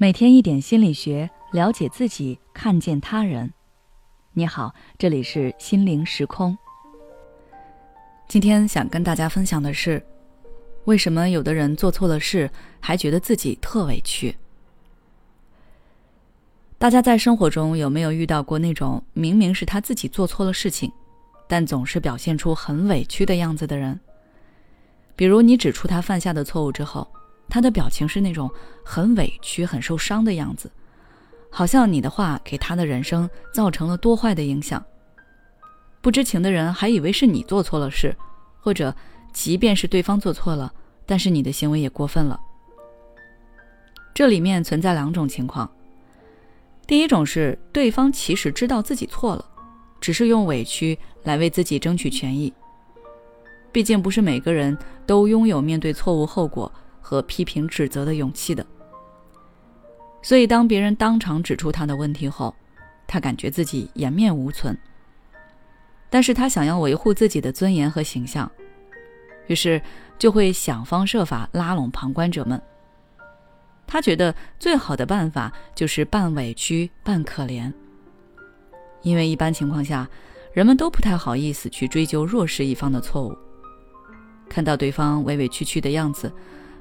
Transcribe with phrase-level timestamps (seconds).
[0.00, 3.52] 每天一点心理学，了解自己，看见他人。
[4.32, 6.56] 你好，这里是心灵时空。
[8.28, 10.00] 今天想跟大家分享的是，
[10.84, 12.48] 为什么有的人做错了事
[12.78, 14.36] 还觉得自己特委屈？
[16.78, 20.92] 大家在生活中有没有遇到过那种明明是他自己做错了事情，
[21.48, 23.98] 但总是表现出很委屈的样子的人？
[25.16, 27.04] 比如你指出他犯下的错误之后。
[27.48, 28.50] 他的表情是那种
[28.84, 30.70] 很委屈、很受伤的样子，
[31.50, 34.84] 好像你的话给他的人生造成了多坏的影响。
[36.00, 38.14] 不知情的人还以为是你做错了事，
[38.60, 38.94] 或者
[39.32, 40.72] 即便是对方做错了，
[41.06, 42.38] 但是你的行为也过分了。
[44.14, 45.70] 这里面存在两种情况：
[46.86, 49.44] 第一种是对方其实知道自己错了，
[50.00, 52.52] 只是用委屈来为自己争取权益。
[53.72, 56.70] 毕竟不是每个人都拥有面对错误后果。
[57.08, 58.66] 和批评指责的勇气的，
[60.20, 62.54] 所以当别人当场指出他的问题后，
[63.06, 64.76] 他感觉自己颜面无存。
[66.10, 68.50] 但是他想要维护自己的尊严和形象，
[69.46, 69.80] 于是
[70.18, 72.60] 就会想方设法拉拢旁观者们。
[73.86, 77.72] 他觉得最好的办法就是扮委屈、扮可怜，
[79.00, 80.06] 因为一般情况下，
[80.52, 83.34] 人们都不太好意思去追究弱势一方的错误。
[84.46, 86.30] 看到对方委委屈屈的样子。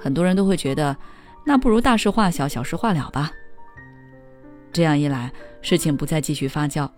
[0.00, 0.96] 很多人都会觉得，
[1.44, 3.30] 那不如大事化小，小事化了吧。
[4.72, 6.88] 这样一来，事情不再继续发酵。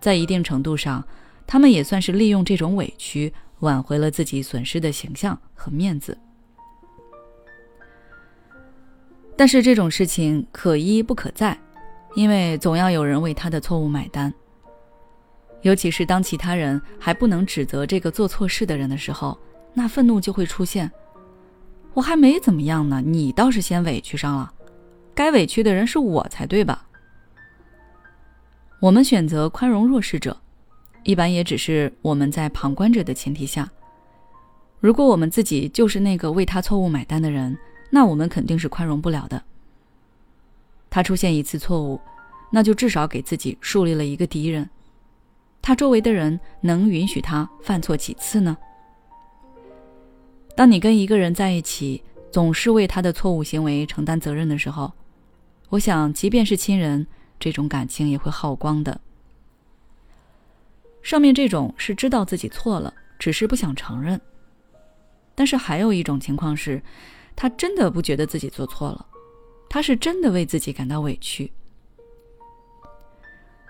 [0.00, 1.04] 在一定程度上，
[1.46, 6.16] 他们也算是利用这种委屈，挽回了自己损失的形象和面子。
[9.36, 11.58] 但是这种事情可一不可再，
[12.14, 14.32] 因为总要有人为他的错误买单。
[15.62, 19.36] 尤其是当其他人还不能指责这个做错事的人的时候，
[19.74, 20.88] 那愤怒就会出现。
[21.98, 24.52] 我还没怎么样呢，你倒是先委屈上了，
[25.16, 26.86] 该委屈的人是我才对吧？
[28.78, 30.40] 我们选择宽容弱势者，
[31.02, 33.68] 一般也只是我们在旁观者的前提下。
[34.78, 37.58] 如果我们自己就是那个为他错误买单的人，
[37.90, 39.42] 那我们肯定是宽容不了的。
[40.88, 42.00] 他出现一次错误，
[42.52, 44.70] 那就至少给自己树立了一个敌人。
[45.60, 48.56] 他周围的人能允许他犯错几次呢？
[50.58, 52.02] 当你跟一个人在一起，
[52.32, 54.92] 总是为他的错误行为承担责任的时候，
[55.68, 57.06] 我想，即便是亲人，
[57.38, 59.00] 这种感情也会耗光的。
[61.00, 64.20] 上面这种是知道自己错了，只是不想承认。
[65.36, 66.82] 但是还有一种情况是，
[67.36, 69.06] 他真的不觉得自己做错了，
[69.70, 71.52] 他是真的为自己感到委屈。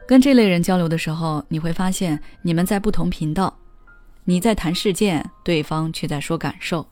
[0.07, 3.55] 跟这类人交流的时候，你会发现你们在不同频道。
[4.29, 6.87] 你在谈事件，对方却在说感受。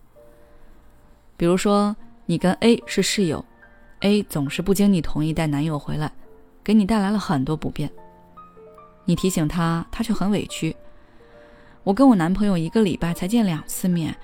[1.37, 3.45] 比如说，你跟 A 是室友
[4.01, 6.11] ，A 总是不经你同意带男友回来，
[6.65, 7.93] 给你带来了很多不便。
[9.05, 10.75] 你提醒他，他却很委屈。
[11.85, 14.17] 我跟我男朋友一个礼拜才见两次面，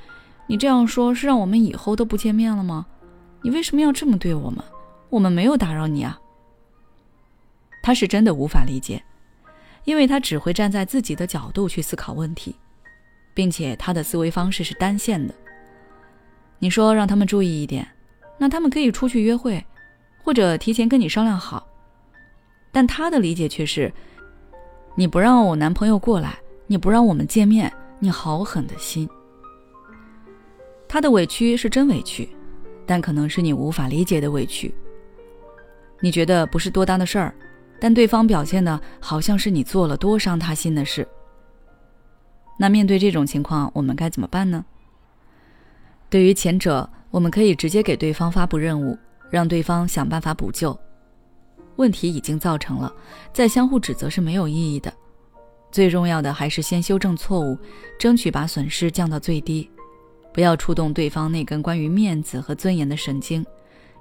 [0.47, 2.87] 你这样说是让我们以后都不见面了吗？
[3.43, 4.65] 你为什么要这么对我们？
[5.11, 6.19] 我们没有打扰你啊。
[7.83, 9.05] 他是真的无法理解，
[9.85, 12.57] 因为他只会站在自己的角度去思考问题。
[13.35, 15.35] 并且他的思维方式是单线的。
[16.59, 17.87] 你说让他们注意一点，
[18.39, 19.65] 那他们可以出去约会，
[20.23, 21.67] 或者提前跟你商量好。
[22.71, 23.93] 但他的理解却是：
[24.95, 29.09] 你不让我男朋友过来，你不让我们见面，你好狠的心。
[30.89, 32.29] 他的委屈是真委屈，
[32.87, 34.75] 但可能是你无法理解的委屈。
[36.01, 37.35] 你觉得不是多大的事儿，
[37.81, 41.07] 但对方表现的好像是你做了多伤他心的事。
[42.57, 44.65] 那面对这种情况，我们该怎么办呢？
[46.09, 48.99] 对于前者，我们可以直接给对方发布任务，
[49.31, 50.79] 让对方想办法补救。
[51.77, 52.95] 问题已经造成了，
[53.33, 54.93] 再相互指责是没有意义的。
[55.71, 57.59] 最重要的还是先修正错误，
[57.99, 59.69] 争取把损失降到最低，
[60.33, 63.45] 不要触动对方那根关于面子和尊严的神经，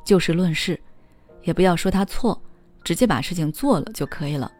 [0.04, 0.78] 就事论事，
[1.44, 2.40] 也不要说他错，
[2.84, 4.52] 直接把事情做了就可以了。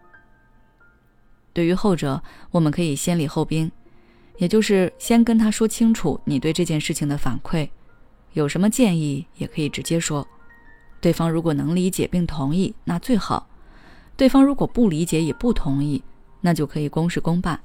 [1.52, 3.70] 对于后者，我们可以先礼后兵。
[4.42, 7.70] 也就是先跟他说清楚你对这件事情的反馈，
[8.34, 10.28] 有什么建议也可以直接说。
[11.00, 13.48] 对方如果能理解并同意，那最好；
[14.18, 16.04] 对方如果不理解也不同意，
[16.40, 17.62] 那就可以公事公办。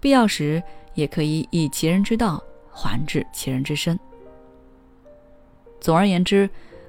[0.00, 0.62] 必要时
[0.94, 4.00] 也可以以其人之道还治其人之身。
[5.82, 6.48] 总而言之，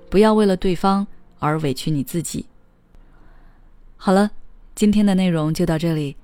[0.10, 1.06] 不要为了对方
[1.40, 2.46] 而委屈你自己。
[3.98, 4.32] 好了，
[4.74, 6.16] 今天的内容就到这里。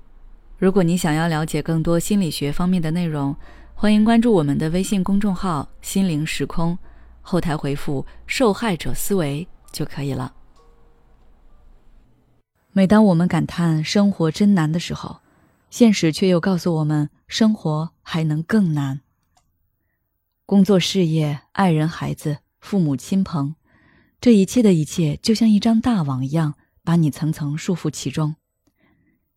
[0.62, 3.34] 如果你想要了解更多心理学方面的内容，
[3.74, 6.78] 欢迎关注我们的微信公众号“心灵时空”，
[7.20, 10.32] 后台回复“受害者思维”就可以了。
[12.70, 15.18] 每当我们感叹生活真难的时候，
[15.68, 19.00] 现实却又告诉我们，生活还能更难。
[20.46, 23.56] 工作、事业、爱人、孩子、父母亲朋，
[24.20, 26.54] 这一切的一切，就像一张大网一样，
[26.84, 28.36] 把你层层束缚其中。